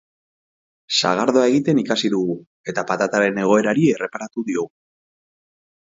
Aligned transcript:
Sagardoa 0.99 1.43
egiten 1.49 1.81
ikasi 1.83 2.11
dugu 2.15 2.37
eta 2.73 2.87
patataren 2.93 3.39
egoerari 3.45 3.87
erreparatu 3.99 4.49
diogu. 4.49 4.71